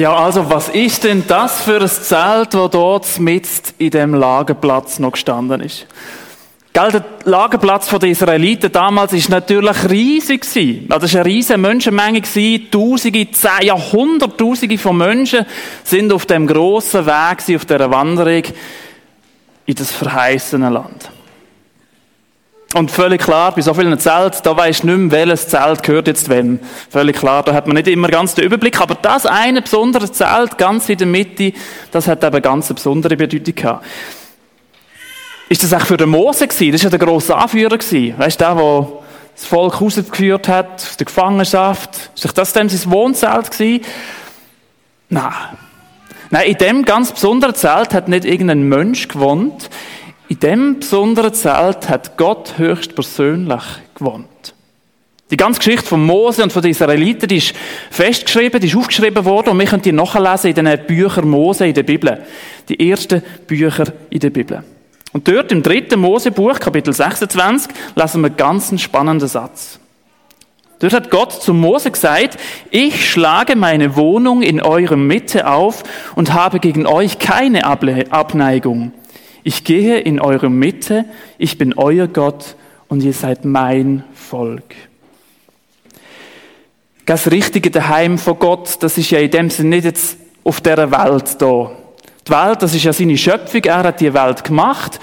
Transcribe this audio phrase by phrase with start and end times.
[0.00, 4.98] Ja, also was ist denn das für ein Zelt, wo dort mit in dem Lagerplatz
[4.98, 5.86] noch gestanden ist?
[6.72, 10.46] Gell, der Lagerplatz der Israeliten damals ist natürlich riesig.
[10.88, 12.70] Also es war eine riesige Menschenmenge gewesen.
[12.70, 15.44] Tausende, zehn, ja, hunderttausende von Menschen
[15.84, 18.44] sind auf dem grossen Weg auf dieser Wanderung
[19.66, 21.10] in das verheißene Land.
[22.74, 26.06] Und völlig klar, bei so vielen Zelten, da weisst du nicht mehr, welches Zelt gehört
[26.06, 26.60] jetzt wem.
[26.88, 28.80] Völlig klar, da hat man nicht immer ganz den Überblick.
[28.80, 31.52] Aber das eine besondere Zelt, ganz in der Mitte,
[31.90, 33.84] das hat eben ganz eine besondere Bedeutung gehabt.
[35.48, 36.70] Ist das auch für den Mose gewesen?
[36.70, 38.16] Das war ja der grosse Anführer gewesen.
[38.16, 38.88] Weißt du, der, der
[39.34, 42.10] das Volk rausgeführt hat, aus der Gefangenschaft.
[42.14, 43.84] Ist das dann sein Wohnzelt gewesen?
[45.08, 45.32] Nein.
[46.30, 49.68] Nein, in dem ganz besonderen Zelt hat nicht irgendein Mensch gewohnt.
[50.30, 53.64] In dem besonderen Zelt hat Gott höchstpersönlich
[53.96, 54.54] gewohnt.
[55.32, 57.52] Die ganze Geschichte von Mose und von den Israeliten, die ist
[57.90, 61.74] festgeschrieben, die ist aufgeschrieben worden und wir können die nachlesen in den Büchern Mose in
[61.74, 62.24] der Bibel.
[62.68, 64.62] Die ersten Bücher in der Bibel.
[65.12, 69.80] Und dort im dritten Mosebuch, Kapitel 26, lesen wir einen ganz spannenden Satz.
[70.78, 72.38] Dort hat Gott zu Mose gesagt,
[72.70, 75.82] ich schlage meine Wohnung in eurer Mitte auf
[76.14, 78.92] und habe gegen euch keine Abneigung.
[79.42, 81.04] Ich gehe in eure Mitte,
[81.38, 82.56] ich bin euer Gott
[82.88, 84.74] und ihr seid mein Volk.
[87.06, 90.90] Das richtige Daheim von Gott, das ist ja in dem Sinne nicht jetzt auf dieser
[90.90, 91.70] Welt da.
[92.26, 95.00] Die Welt, das ist ja seine Schöpfung, er hat die Welt gemacht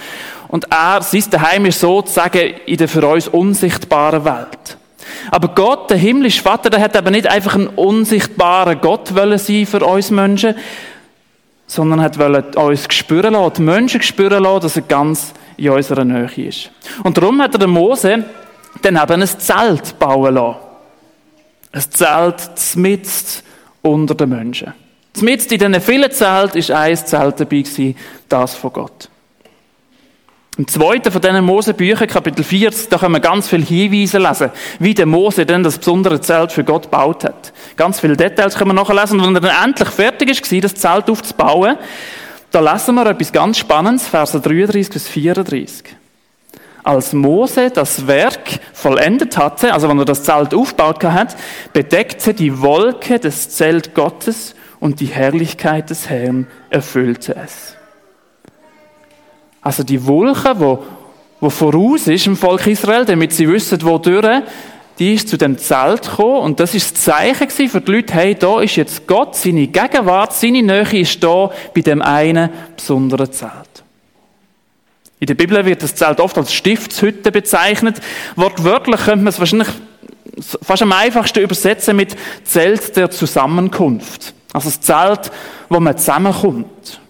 [0.47, 4.77] und er, sein Daheim ist sozusagen in der für uns unsichtbaren Welt.
[5.31, 9.65] Aber Gott, der himmlische Vater, der hat aber nicht einfach ein unsichtbarer Gott wollen sein
[9.65, 10.55] für uns Menschen,
[11.67, 12.17] sondern hat
[12.55, 16.71] uns spüren lassen, die Menschen spüren lassen, dass er ganz in unserer Nähe ist.
[17.03, 18.23] Und darum hat er den Mose
[18.81, 20.57] dann eben ein Zelt bauen lassen.
[21.73, 23.11] Ein Zelt mitten
[23.81, 24.73] unter den Menschen.
[25.21, 27.63] Mitten in diesen vielen Zelten ist ein Zelt dabei
[28.29, 29.09] das von Gott.
[30.57, 34.49] Im zweiten von diesen Mosebüchern, Kapitel 40, da können wir ganz viele Hinweise lesen,
[34.79, 37.53] wie der Mose denn das besondere Zelt für Gott gebaut hat.
[37.75, 39.19] Ganz viele Details können wir nachlesen.
[39.19, 41.77] Und wenn er dann endlich fertig ist, das Zelt aufzubauen,
[42.49, 45.95] da lesen wir etwas ganz Spannendes, Verse 33 bis 34.
[46.83, 51.35] Als Mose das Werk vollendet hatte, also wenn er das Zelt aufgebaut hat,
[51.71, 57.76] bedeckte die Wolke das Zelt Gottes und die Herrlichkeit des Herrn erfüllte es.
[59.61, 60.83] Also die Wolke, wo,
[61.39, 64.43] wo voraus ist im Volk Israel, damit sie wissen, wo durch,
[64.99, 68.35] die ist zu dem Zelt gekommen und das ist das Zeichen für die Leute, hey,
[68.35, 73.51] da ist jetzt Gott, seine Gegenwart, seine Nähe ist da bei dem einen besonderen Zelt.
[75.19, 77.97] In der Bibel wird das Zelt oft als Stiftshütte bezeichnet.
[78.35, 79.69] Wortwörtlich könnte man es wahrscheinlich
[80.61, 84.33] fast am einfachsten übersetzen mit Zelt der Zusammenkunft.
[84.53, 85.31] Also das Zelt,
[85.69, 87.01] wo man zusammenkommt.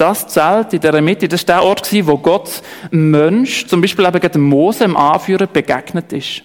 [0.00, 4.06] Das Zelt in der Mitte, das war der Ort, wo Gott einem Mensch, zum Beispiel
[4.06, 6.40] eben dem Mose, dem Anführer, begegnet ist.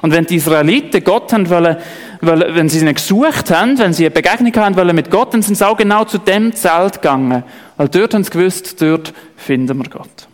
[0.00, 1.76] Und wenn die Israeliten Gott haben wollen,
[2.22, 5.56] wenn sie ihn gesucht haben, wenn sie eine Begegnung haben wollen mit Gott, dann sind
[5.56, 7.42] sie auch genau zu dem Zelt gegangen.
[7.76, 10.26] Weil dort haben sie gewusst, dort finden wir Gott.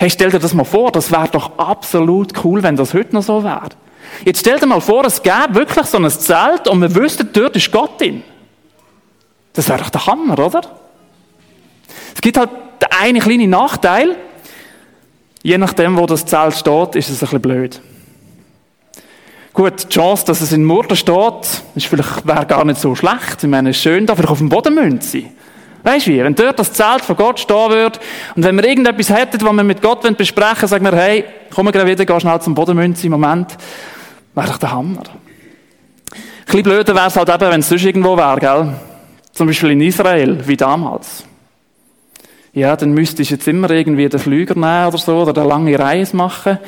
[0.00, 3.22] Hey, stell dir das mal vor, das wäre doch absolut cool, wenn das heute noch
[3.22, 3.68] so wäre.
[4.24, 7.54] Jetzt stell dir mal vor, es gäbe wirklich so ein Zelt und wir wüssten, dort
[7.54, 8.22] ist Gott in.
[9.52, 10.85] Das wäre doch der Hammer, oder?
[12.14, 12.50] Es gibt halt
[13.00, 14.16] einen kleinen Nachteil.
[15.42, 17.80] Je nachdem, wo das Zelt steht, ist es ein bisschen blöd.
[19.52, 23.42] Gut, die Chance, dass es in Murder steht, ist vielleicht, wäre gar nicht so schlecht.
[23.42, 25.32] Ich meine, es ist schön, da vielleicht auf dem Boden müssen sein.
[25.82, 26.22] Weißt du wie?
[26.22, 27.98] Wenn dort das Zelt von Gott stehen würde
[28.34, 31.24] und wenn wir irgendetwas hätten, was wir mit Gott besprechen wollen, sagen wir, hey,
[31.54, 33.56] komm gerade wieder, geh schnell zum Bodenmünze, Moment.
[34.34, 34.98] Wäre doch der Hammer.
[34.98, 38.74] Ein bisschen blöder wäre es halt eben, wenn es sonst irgendwo wäre, gell?
[39.32, 41.24] Zum Beispiel in Israel, wie damals.
[42.56, 45.78] Ja, dann müsstest du jetzt immer irgendwie den Flüger nehmen oder so, oder eine lange
[45.78, 46.58] Reise machen.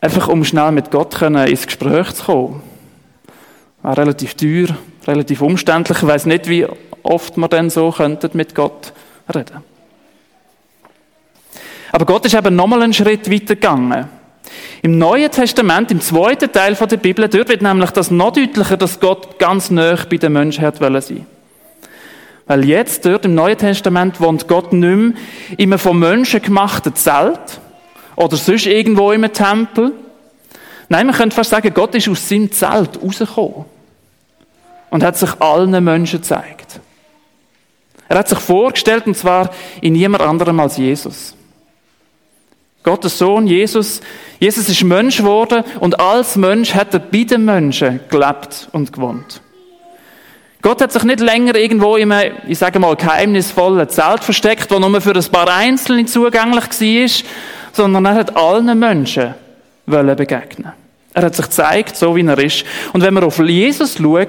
[0.00, 2.62] Einfach um schnell mit Gott können ins Gespräch zu kommen.
[3.82, 5.98] War relativ teuer, relativ umständlich.
[5.98, 6.66] Ich weiss nicht, wie
[7.04, 8.92] oft wir denn so könnten mit Gott
[9.32, 9.62] reden.
[11.92, 14.08] Aber Gott ist eben nochmal einen Schritt weiter gegangen.
[14.82, 18.98] Im Neuen Testament, im zweiten Teil der Bibel, dort wird nämlich das noch deutlicher, dass
[18.98, 21.26] Gott ganz nah bei den Menschen hat sein
[22.50, 25.12] Weil jetzt, dort im Neuen Testament, wohnt Gott nicht mehr
[25.56, 27.60] in einem von Menschen gemachten Zelt
[28.16, 29.92] oder sonst irgendwo im Tempel.
[30.88, 33.66] Nein, man könnte fast sagen, Gott ist aus seinem Zelt rausgekommen
[34.90, 36.80] und hat sich allen Menschen gezeigt.
[38.08, 39.50] Er hat sich vorgestellt, und zwar
[39.80, 41.36] in niemand anderem als Jesus.
[42.82, 44.00] Gottes Sohn, Jesus,
[44.40, 49.40] Jesus ist Mensch geworden und als Mensch hat er bei den Menschen gelebt und gewohnt.
[50.62, 54.78] Gott hat sich nicht länger irgendwo in einem, ich sage mal, geheimnisvollen Zelt versteckt, wo
[54.78, 57.26] nur für ein paar Einzelne zugänglich war,
[57.72, 59.34] sondern er hat allen Menschen
[59.86, 60.72] begegnen.
[61.12, 62.64] Er hat sich gezeigt, so wie er ist.
[62.92, 64.26] Und wenn wir auf Jesus schauen,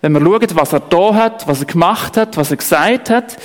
[0.00, 3.36] wenn wir schauen, was er da hat, was er gemacht hat, was er gesagt hat,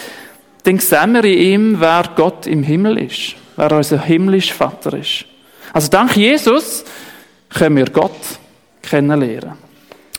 [0.63, 5.25] dann sehen wir in ihm, wer Gott im Himmel ist, wer unser himmlischer Vater ist.
[5.73, 6.85] Also dank Jesus
[7.49, 8.15] können wir Gott
[8.81, 9.64] kennenlernen.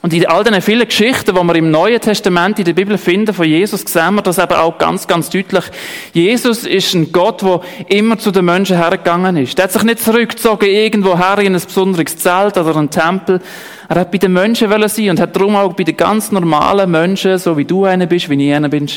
[0.07, 3.35] Und in all diesen vielen Geschichten, die wir im Neuen Testament in der Bibel finden
[3.35, 5.65] von Jesus, sehen wir das eben auch ganz, ganz deutlich.
[6.13, 9.59] Jesus ist ein Gott, der immer zu den Menschen hergegangen ist.
[9.59, 13.41] Er hat sich nicht zurückgezogen irgendwo her in ein besonderes Zelt oder einen Tempel.
[13.89, 17.37] Er hat bei den Menschen sein und hat darum auch bei den ganz normalen Menschen,
[17.39, 18.89] so wie du einer bist, wie ich einer bin,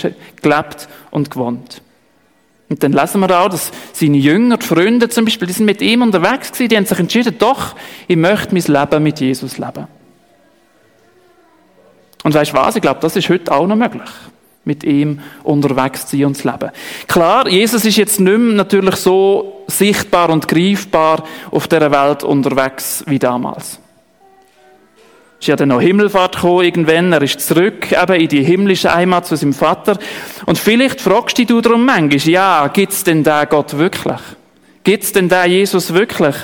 [0.44, 1.82] gelebt und gewohnt.
[2.70, 5.82] Und dann lesen wir auch, dass seine Jünger, die Freunde zum Beispiel, die sind mit
[5.82, 7.76] ihm unterwegs gewesen, die haben sich entschieden, doch,
[8.08, 9.88] ich möchte mein Leben mit Jesus leben.
[12.24, 12.76] Und weißt du was?
[12.76, 14.10] Ich glaube, das ist heute auch noch möglich.
[14.66, 16.70] Mit ihm unterwegs zu sein und zu leben.
[17.08, 23.04] Klar, Jesus ist jetzt nicht mehr natürlich so sichtbar und greifbar auf der Welt unterwegs
[23.08, 23.80] wie damals.
[25.40, 29.26] Ist ja dann noch Himmelfahrt gekommen irgendwann, er ist zurück eben in die himmlische Heimat
[29.26, 29.98] zu seinem Vater.
[30.46, 34.20] Und vielleicht fragst du dich darum manchmal, ja, gibt's denn da Gott wirklich?
[34.84, 36.36] Gibt's denn da Jesus wirklich?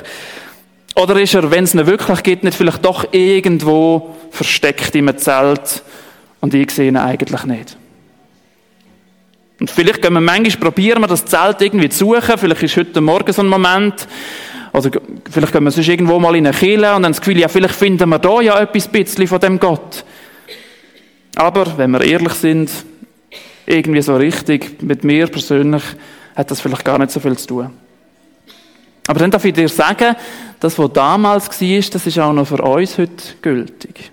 [0.95, 5.83] Oder ist er, wenn es ihn wirklich gibt, nicht vielleicht doch irgendwo versteckt einem Zelt
[6.41, 7.77] und ich sehe ihn eigentlich nicht?
[9.59, 12.37] Und vielleicht können wir manchmal probieren, wir das Zelt irgendwie zu suchen.
[12.37, 14.07] Vielleicht ist heute Morgen so ein Moment.
[14.73, 14.91] Oder
[15.31, 17.75] vielleicht können wir sonst irgendwo mal in eine Kirche und dann das Gefühl, ja, vielleicht
[17.75, 20.03] finden wir da ja etwas bisschen von dem Gott.
[21.35, 22.69] Aber, wenn wir ehrlich sind,
[23.65, 25.83] irgendwie so richtig, mit mir persönlich,
[26.35, 27.69] hat das vielleicht gar nicht so viel zu tun.
[29.07, 30.15] Aber dann darf ich dir sagen,
[30.59, 34.11] das, was damals war, das ist auch noch für uns heute gültig.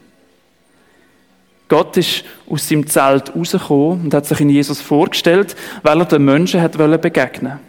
[1.73, 6.23] Gott ist aus seinem Zelt rausgekommen und hat sich in Jesus vorgestellt, weil er den
[6.23, 7.61] Menschen hat begegnen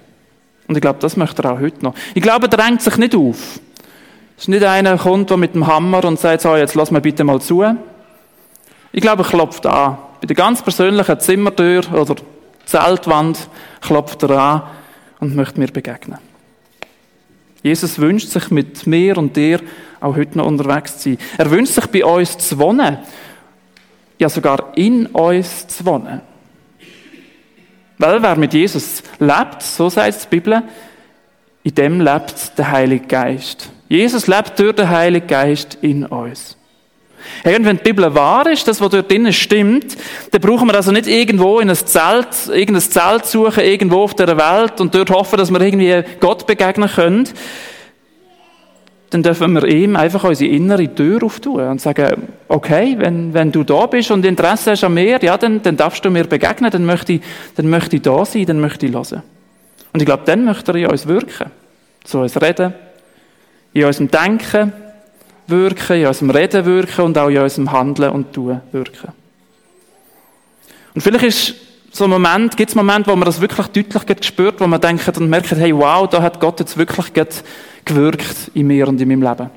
[0.67, 1.95] Und ich glaube, das möchte er auch heute noch.
[2.13, 3.61] Ich glaube, er drängt sich nicht auf.
[4.35, 6.91] Es ist nicht einer, der kommt der mit dem Hammer und sagt, so, jetzt lass
[6.91, 7.63] mir bitte mal zu.
[8.91, 9.97] Ich glaube, er klopft an.
[10.19, 12.17] Bei der ganz persönlichen Zimmertür oder
[12.65, 13.47] Zeltwand
[13.79, 14.63] klopft er an
[15.21, 16.17] und möchte mir begegnen.
[17.61, 19.61] Jesus wünscht sich mit mir und dir
[20.01, 21.17] auch heute noch unterwegs zu sein.
[21.37, 22.97] Er wünscht sich bei uns zu wohnen.
[24.19, 26.21] Ja, sogar in uns zu wohnen.
[27.97, 30.63] Weil wer mit Jesus lebt, so sagt die Bibel,
[31.63, 33.69] in dem lebt der Heilige Geist.
[33.87, 36.57] Jesus lebt durch den Heiligen Geist in uns.
[37.43, 39.95] Hey, und wenn die Bibel wahr ist, das, was dort drinnen stimmt,
[40.31, 44.37] dann brauchen wir also nicht irgendwo in ein Zelt, irgendein Zelt suchen, irgendwo auf der
[44.37, 47.29] Welt und dort hoffen, dass wir irgendwie Gott begegnen können.
[49.13, 53.63] Dann dürfen wir ihm einfach unsere innere Tür auftun und sagen, okay, wenn, wenn du
[53.63, 56.83] da bist und Interesse hast an mir, ja, dann, dann darfst du mir begegnen, dann
[56.83, 57.21] möchte ich,
[57.55, 59.21] dann möchte ich da sein, dann möchte ich hören.
[59.93, 61.51] Und ich glaube, dann möchte er in uns wirken.
[62.03, 62.73] Zu uns reden,
[63.73, 64.73] in unserem Denken,
[65.45, 69.11] wirken, in unserem Reden wirken und auch in unserem Handeln und Tun wirken.
[70.95, 71.55] Und vielleicht ist
[71.91, 75.07] so ein Moment, gibt es Momente, wo man das wirklich deutlich spürt, wo man denkt
[75.15, 77.13] und merkt, hey, wow, da hat Gott jetzt wirklich
[77.85, 79.49] gewirkt in mir und in meinem Leben.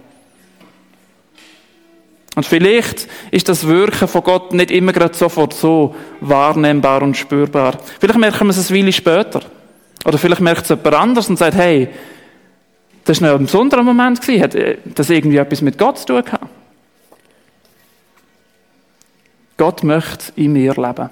[2.36, 7.78] Und vielleicht ist das Wirken von Gott nicht immer gerade sofort so wahrnehmbar und spürbar.
[7.98, 9.40] Vielleicht merken wir es eine Weile später.
[10.04, 11.88] Oder vielleicht merkt es jemand anders und sagt, hey,
[13.04, 14.20] das war ein besonderer Moment.
[14.20, 16.46] Hat äh, das irgendwie etwas mit Gott zu tun gehabt?
[19.56, 21.08] Gott möchte in mir leben.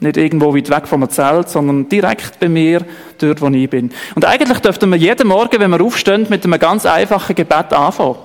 [0.00, 2.84] Nicht irgendwo weit weg vom Zelt, sondern direkt bei mir,
[3.18, 3.90] dort, wo ich bin.
[4.14, 8.16] Und eigentlich dürften wir jeden Morgen, wenn wir aufstehen, mit einem ganz einfachen Gebet anfangen.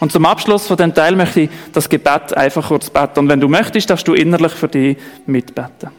[0.00, 3.18] Und zum Abschluss von dem Teil möchte ich das Gebet einfach kurz beten.
[3.20, 4.96] Und wenn du möchtest, darfst du innerlich für dich
[5.26, 5.90] mitbeten.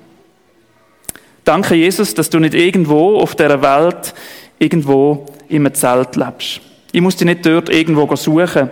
[1.43, 4.13] Danke, Jesus, dass du nicht irgendwo auf der Welt
[4.57, 6.61] irgendwo einem Zelt lebst.
[6.91, 8.69] Ich muss dich nicht dort irgendwo suchen.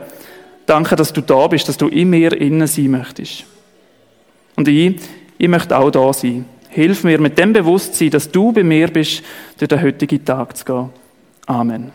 [0.65, 3.45] Danke, dass du da bist, dass du in mir innen sein möchtest.
[4.55, 4.95] Und ich,
[5.37, 6.45] ich möchte auch da sein.
[6.69, 9.23] Hilf mir mit dem Bewusstsein, dass du bei mir bist,
[9.57, 10.89] durch den heutigen Tag zu gehen.
[11.45, 11.91] Amen.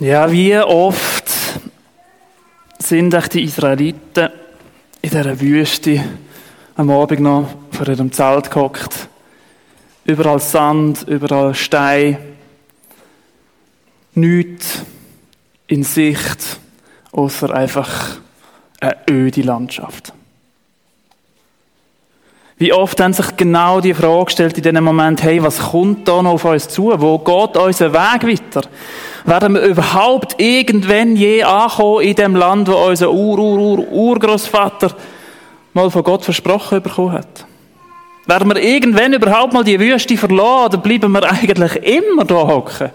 [0.00, 1.24] Ja, wie oft
[2.78, 4.30] sind echt die Israeliten
[5.02, 6.04] in dieser Wüste
[6.76, 9.08] am Abend noch vor ihrem Zelt gehockt.
[10.04, 12.18] Überall Sand, überall Stein
[14.14, 14.82] nichts
[15.66, 16.58] in Sicht,
[17.12, 18.18] außer einfach
[18.80, 20.12] eine öde Landschaft.
[22.58, 26.20] Wie oft haben sich genau die Frage gestellt in diesem Moment, hey, was kommt da
[26.20, 26.92] noch auf uns zu?
[26.96, 28.68] Wo geht unser Weg weiter?
[29.24, 34.90] Werden wir überhaupt irgendwann je ankommen in dem Land, wo unser Ur, Ur, Ur, Urgroßvater
[35.72, 37.46] mal von Gott versprochen bekommen hat?
[38.26, 42.90] Werden wir irgendwann überhaupt mal die Wüste verlassen oder bleiben wir eigentlich immer da hocken?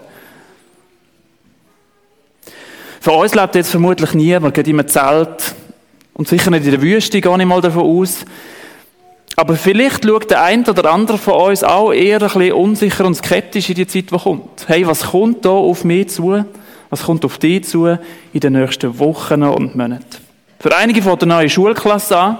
[3.00, 5.54] Für uns lebt jetzt vermutlich niemand, geht in einem Zelt
[6.12, 8.26] und sicher nicht in der Wüste, gehe ich mal davon aus.
[9.36, 13.16] Aber vielleicht schaut der eine oder andere von uns auch eher ein bisschen unsicher und
[13.16, 14.68] skeptisch in die Zeit, die kommt.
[14.68, 16.44] Hey, was kommt da auf mich zu?
[16.90, 17.86] Was kommt auf dich zu
[18.32, 20.04] in den nächsten Wochen und Monaten?
[20.60, 22.38] Für einige von der neue Schulklasse an,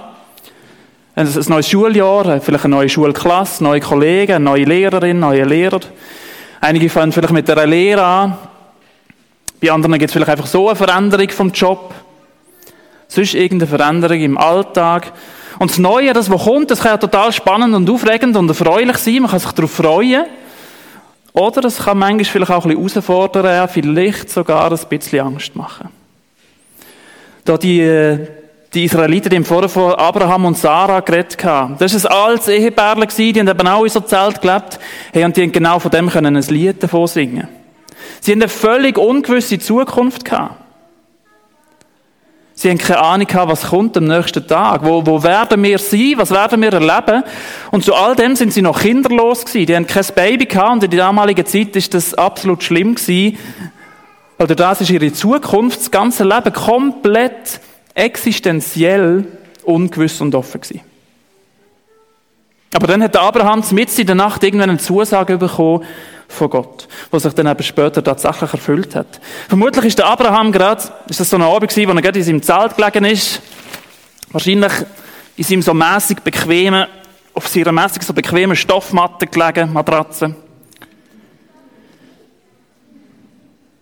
[1.15, 5.81] ein neues Schuljahr, vielleicht eine neue Schulklasse, neue Kollegen, neue Lehrerin, neue Lehrer.
[6.61, 8.37] Einige fangen vielleicht mit einer Lehre an.
[9.61, 11.93] Bei anderen gibt es vielleicht einfach so eine Veränderung vom Job.
[13.07, 15.11] Sonst irgendeine Veränderung im Alltag.
[15.59, 18.97] Und das Neue, das, was kommt, das kann ja total spannend und aufregend und erfreulich
[18.97, 19.21] sein.
[19.21, 20.25] Man kann sich darauf freuen.
[21.33, 25.89] Oder es kann manchmal vielleicht auch ein bisschen herausfordern, vielleicht sogar ein bisschen Angst machen.
[27.43, 28.27] Da die, äh,
[28.73, 31.75] die Israeliten, die im von Abraham und Sarah geredet haben.
[31.77, 34.79] Das war ein altes Ehepärchen, die haben eben auch in so Zelt gelebt.
[35.11, 37.47] Hey, und die haben genau von dem können ein Lied davon singen.
[38.21, 40.64] Sie haben eine völlig ungewisse Zukunft gehabt.
[42.57, 44.85] Sie haben keine Ahnung gehabt, was kommt am nächsten Tag.
[44.85, 46.13] Wo, wo werden wir sein?
[46.15, 47.23] Was werden wir erleben?
[47.71, 49.65] Und zu all dem sind sie noch kinderlos gewesen.
[49.65, 53.37] Die haben kein Baby gehabt und in der damaligen Zeit ist das absolut schlimm gewesen.
[54.39, 57.59] Oder das ist ihre Zukunft, das ganze Leben komplett
[57.93, 59.25] existenziell
[59.63, 60.81] ungewiss und offen gewesen.
[62.75, 65.85] Aber dann hat Abraham mitten in der Nacht irgendwann eine Zusage bekommen,
[66.27, 69.21] von Gott, was sich dann eben später tatsächlich erfüllt hat.
[69.47, 72.25] Vermutlich ist der Abraham gerade, ist das so ein Abend gewesen, wo er gerade in
[72.25, 73.41] seinem Zelt gelegen ist,
[74.31, 74.73] wahrscheinlich
[75.37, 76.87] in seinem so mäßig bequemen,
[77.33, 80.35] auf seiner mäßig so bequemen Stoffmatte gelegen, Matratze.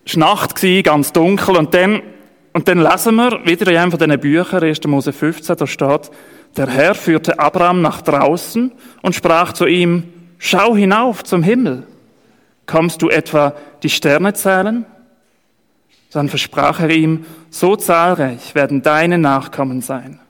[0.06, 2.00] Es war Nacht, ganz dunkel, und dann,
[2.52, 4.84] und dann lesen wir wieder in einem von diesen Büchern, 1.
[4.86, 6.10] Mose 15, da steht,
[6.56, 10.04] der Herr führte Abraham nach draußen und sprach zu ihm,
[10.38, 11.86] schau hinauf zum Himmel
[12.66, 14.86] Kommst du etwa die Sterne zählen?
[16.12, 20.20] Dann versprach er ihm, so zahlreich werden deine Nachkommen sein.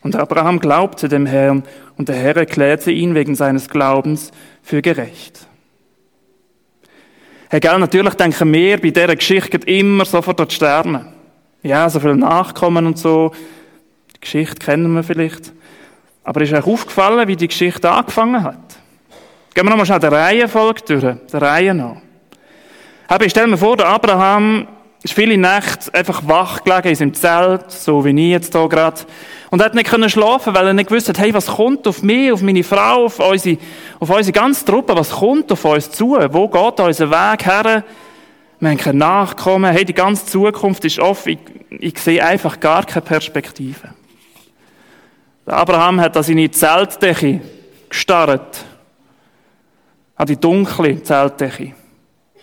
[0.00, 1.62] Und Abraham glaubte dem Herrn,
[1.96, 4.30] und der Herr erklärte ihn wegen seines Glaubens
[4.62, 5.46] für gerecht.
[7.50, 11.12] Hey, gell, natürlich denken wir bei dieser Geschichte immer sofort an die Sterne.
[11.62, 13.32] Ja, so viele Nachkommen und so.
[14.18, 15.52] Die Geschichte kennen wir vielleicht.
[16.24, 18.58] Aber ist euch aufgefallen, wie die Geschichte angefangen hat?
[19.54, 22.02] Gehen wir nochmal schnell der Reihenfolge durch, der Reihe noch.
[23.08, 24.68] Aber ich stelle mir vor, der Abraham
[25.02, 29.00] ist viele Nächte einfach wach gelegen in seinem Zelt, so wie ich jetzt hier gerade.
[29.50, 32.30] Und hat nicht können schlafen, weil er nicht gewusst hat, hey, was kommt auf mich,
[32.30, 33.56] auf meine Frau, auf unsere,
[33.98, 36.18] auf unsere ganze Truppe, was kommt auf uns zu?
[36.30, 37.84] Wo geht unser Weg her?
[38.60, 41.38] Wir haben keine Nachkommen, hey, die ganze Zukunft ist offen.
[41.70, 43.94] Ich, ich sehe einfach gar keine Perspektive.
[45.48, 47.40] Der Abraham hat an seine Zeltdecke
[47.88, 48.66] gestarrt
[50.14, 51.72] an die dunkle Zeltdecke.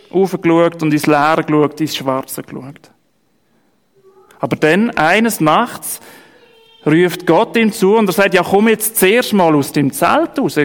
[0.10, 2.90] Aufgeschaut und ins Leere geschaut, ins Schwarze geschaut.
[4.40, 6.00] Aber dann, eines Nachts,
[6.84, 10.40] ruft Gott ihm zu und er sagt, ja komm jetzt zuerst mal aus dem Zelt
[10.40, 10.60] raus.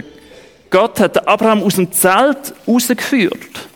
[0.71, 3.67] Gott hat Abraham aus dem Zelt rausgeführt.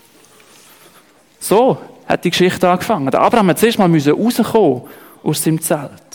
[1.38, 3.12] So hat die Geschichte angefangen.
[3.12, 4.82] Der Abraham hat zuerst mal rauskommen
[5.22, 6.05] aus dem Zelt.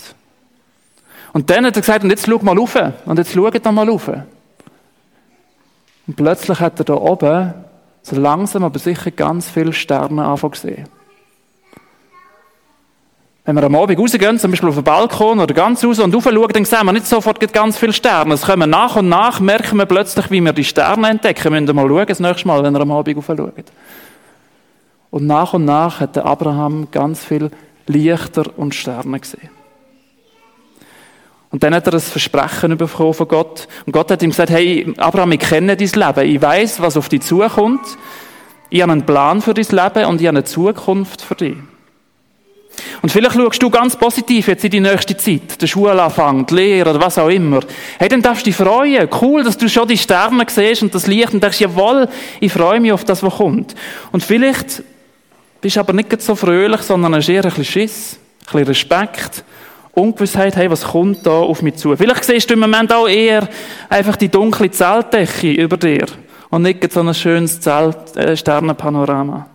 [1.32, 2.76] Und dann hat er gesagt, und jetzt schau mal rauf.
[3.06, 4.08] Und jetzt schaut er mal rauf.
[6.06, 7.54] Und plötzlich hat er da oben
[8.02, 10.88] so langsam aber sicher ganz viele Sterne anfangen sehen.
[13.44, 16.48] Wenn wir am Abend rausgehen, zum Beispiel auf den Balkon oder ganz raus und raufschauen,
[16.52, 18.34] dann sehen wir nicht sofort ganz viele Sterne.
[18.34, 21.52] Es kommen nach und nach, merken wir plötzlich, wie wir die Sterne entdecken.
[21.52, 23.52] Wir müssen mal schauen, das nächste Mal, wenn wir am Abend raufschauen.
[25.10, 27.50] Und nach und nach hat der Abraham ganz viele
[27.86, 29.50] Lichter und Sterne gesehen.
[31.52, 33.68] Und dann hat er ein Versprechen bekommen von Gott.
[33.84, 36.34] Und Gott hat ihm gesagt, hey, Abraham, ich kenne dein Leben.
[36.34, 37.82] Ich weiß, was auf dich zukommt.
[38.70, 41.56] Ich habe einen Plan für dein Leben und ich habe eine Zukunft für dich.
[43.02, 46.88] Und vielleicht schaust du ganz positiv jetzt in die nächste Zeit, der Schulanfang, die Lehre
[46.88, 47.60] oder was auch immer.
[47.98, 49.06] Hey, dann darfst du dich freuen.
[49.20, 52.08] Cool, dass du schon die Sterne siehst und das Licht und denkst, jawohl,
[52.40, 53.74] ich freue mich auf das, was kommt.
[54.10, 54.82] Und vielleicht
[55.60, 59.44] bist du aber nicht so fröhlich, sondern hast eher ein bisschen Schiss, ein bisschen Respekt
[59.94, 61.94] Ungewissheit, hey, was kommt da auf mich zu?
[61.96, 63.46] Vielleicht siehst du im Moment auch eher
[63.90, 66.06] einfach die dunkle Zeltdecke über dir
[66.48, 69.46] und nicht so ein schönes Zelt, äh, Sternenpanorama.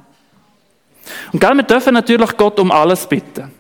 [1.34, 3.52] Und gell, wir dürfen natürlich Gott um alles bitten.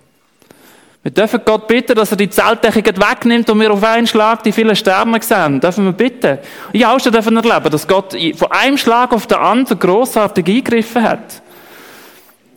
[1.01, 4.51] Wir dürfen Gott bitten, dass er die Zeltdecke wegnimmt und wir auf einen Schlag die
[4.51, 5.59] vielen Sterne sehen.
[5.59, 6.37] Dürfen wir bitten.
[6.73, 11.01] Ich auch schon dürfen erleben, dass Gott von einem Schlag auf den anderen grossartig eingegriffen
[11.01, 11.41] hat.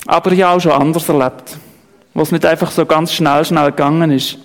[0.06, 1.56] Aber ich habe auch schon anders erlebt
[2.20, 4.38] was nicht einfach so ganz schnell, schnell gegangen ist.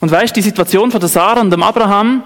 [0.00, 2.22] Und weißt, die Situation von der Sarah und dem Abraham,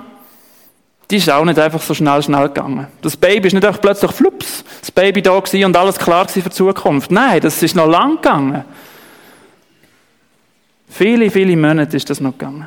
[1.11, 2.89] die ist auch nicht einfach so schnell, schnell gegangen.
[3.03, 6.43] Das Baby ist nicht einfach plötzlich flups, das Baby da gewesen und alles klar gewesen
[6.43, 7.11] für die Zukunft.
[7.11, 8.65] Nein, das ist noch lang gegangen.
[10.89, 12.67] Viele, viele Monate ist das noch gegangen.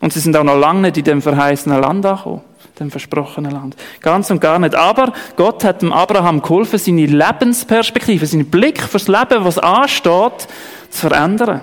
[0.00, 2.42] Und sie sind auch noch lange nicht in dem verheißenen Land angekommen,
[2.78, 3.76] dem versprochenen Land.
[4.00, 4.74] Ganz und gar nicht.
[4.74, 10.46] Aber Gott hat dem Abraham geholfen, seine Lebensperspektive, seinen Blick fürs Leben, was ansteht,
[10.90, 11.62] zu verändern.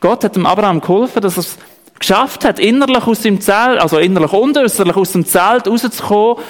[0.00, 1.58] Gott hat dem Abraham geholfen, dass er es
[1.98, 6.42] geschafft hat, innerlich aus dem Zelt, also innerlich und äußerlich aus dem Zelt rauszukommen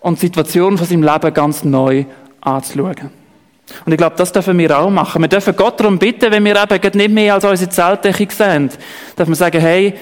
[0.00, 2.04] und die Situation von seinem Leben ganz neu
[2.40, 3.19] anzuschauen.
[3.84, 5.22] Und ich glaube, das dürfen wir auch machen.
[5.22, 8.70] Wir dürfen Gott darum bitten, wenn wir eben nicht mehr als unsere Zeltdecke sehen,
[9.16, 9.94] dürfen wir sagen, hey,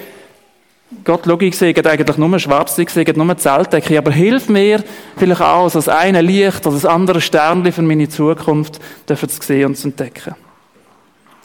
[1.03, 4.83] Gott, schau, ich sehe eigentlich nur schwarz, ich sehe nur Zeltdecke, aber hilf mir
[5.17, 9.75] vielleicht auch, das eine Licht das andere Sternchen für meine Zukunft dürfen zu sehen und
[9.75, 10.33] zu entdecken.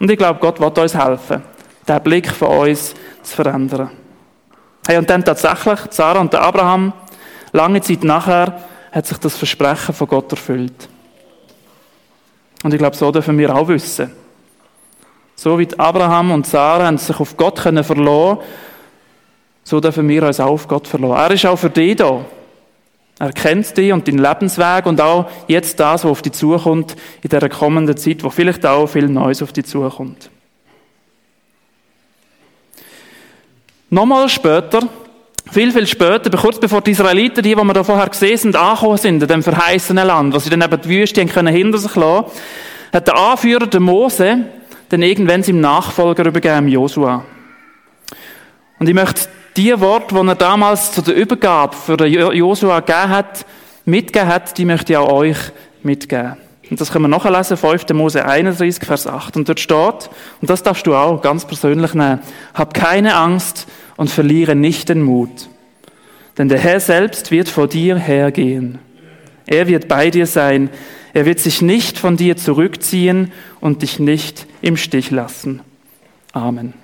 [0.01, 1.43] Und ich glaube, Gott wird uns helfen,
[1.87, 3.91] den Blick von uns zu verändern.
[4.87, 6.95] Hey, und dann tatsächlich, Sarah und Abraham,
[7.53, 8.61] lange Zeit nachher,
[8.93, 10.89] hat sich das Versprechen von Gott erfüllt.
[12.65, 14.11] Und ich glaube, so dürfen wir auch wissen.
[15.37, 17.85] So wie Abraham und Sarah sich auf Gott können
[19.67, 21.15] so dürfen wir uns auch auf Gott verlassen.
[21.15, 22.25] Er ist auch für dich da.
[23.19, 27.29] Er kennt dich und deinen Lebensweg und auch jetzt das, was auf dich zukommt in
[27.29, 30.31] dieser kommenden Zeit, wo vielleicht auch viel Neues auf dich zukommt.
[33.91, 34.89] Nochmal später,
[35.51, 38.99] viel, viel später, kurz bevor die Israeliten, die, die wir da vorher gesehen sind, angekommen
[38.99, 42.27] sind, in dem verheißenen Land, was sie dann eben die Wüste können hinter sich lassen,
[42.93, 44.45] hat der Anführer, der Mose,
[44.89, 47.25] dann irgendwann seinem Nachfolger übergeben, Josua.
[48.79, 53.47] Und ich möchte die Worte, die er damals zu der Übergabe für Josua gegeben hat,
[53.85, 55.39] mitgegeben hat, die möchte ich auch euch
[55.83, 56.37] mitgeben.
[56.71, 57.89] Und das können wir nachlesen, 5.
[57.91, 59.37] Mose 31, Vers 8.
[59.37, 62.21] Und dort steht, und das darfst du auch ganz persönlich nehmen,
[62.55, 63.67] hab keine Angst
[63.97, 65.49] und verliere nicht den Mut.
[66.39, 68.79] Denn der Herr selbst wird vor dir hergehen.
[69.47, 70.71] Er wird bei dir sein.
[71.13, 75.61] Er wird sich nicht von dir zurückziehen und dich nicht im Stich lassen.
[76.33, 76.84] Amen.